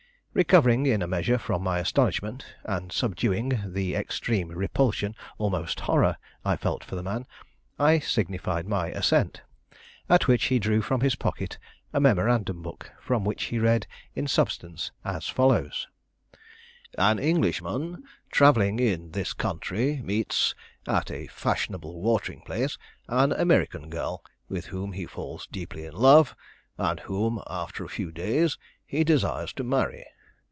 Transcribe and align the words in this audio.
Recovering 0.33 0.85
in 0.85 1.01
a 1.01 1.07
measure 1.07 1.37
from 1.37 1.61
my 1.61 1.79
astonishment, 1.79 2.45
and 2.63 2.93
subduing 2.93 3.63
the 3.73 3.95
extreme 3.95 4.47
repulsion, 4.47 5.13
almost 5.37 5.81
horror, 5.81 6.15
I 6.45 6.55
felt 6.55 6.85
for 6.85 6.95
the 6.95 7.03
man, 7.03 7.25
I 7.77 7.99
signified 7.99 8.65
my 8.65 8.87
assent; 8.91 9.41
at 10.07 10.29
which 10.29 10.45
he 10.45 10.57
drew 10.57 10.81
from 10.81 11.01
his 11.01 11.15
pocket 11.15 11.57
a 11.91 11.99
memorandum 11.99 12.61
book 12.61 12.93
from 13.01 13.25
which 13.25 13.43
he 13.51 13.59
read 13.59 13.87
in 14.15 14.25
substance 14.25 14.91
as 15.03 15.27
follows: 15.27 15.87
"An 16.97 17.19
Englishman 17.19 18.05
travelling 18.31 18.79
in 18.79 19.11
this 19.11 19.33
country 19.33 20.01
meets, 20.01 20.55
at 20.87 21.11
a 21.11 21.27
fashionable 21.27 22.01
watering 22.01 22.39
place, 22.43 22.77
an 23.09 23.33
American 23.33 23.89
girl, 23.89 24.23
with 24.47 24.67
whom 24.67 24.93
he 24.93 25.05
falls 25.05 25.45
deeply 25.51 25.83
in 25.85 25.93
love, 25.93 26.37
and 26.77 27.01
whom, 27.01 27.43
after 27.47 27.83
a 27.83 27.89
few 27.89 28.13
days, 28.13 28.57
he 28.85 29.03
desires 29.03 29.51
to 29.51 29.65
marry. 29.65 30.05